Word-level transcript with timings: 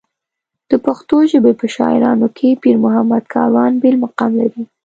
د 0.69 0.71
پښتو 0.85 1.15
ژبې 1.31 1.53
په 1.59 1.65
شاعرانو 1.75 2.27
کې 2.37 2.59
پېرمحمد 2.63 3.23
کاروان 3.33 3.71
بېل 3.81 3.95
مقام 4.03 4.31
لري. 4.41 4.63